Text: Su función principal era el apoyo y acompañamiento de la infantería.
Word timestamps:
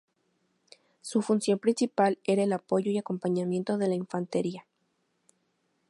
Su 1.01 1.21
función 1.21 1.59
principal 1.59 2.17
era 2.23 2.41
el 2.41 2.53
apoyo 2.53 2.89
y 2.89 2.97
acompañamiento 2.97 3.77
de 3.77 3.87
la 3.87 3.93
infantería. 3.93 4.65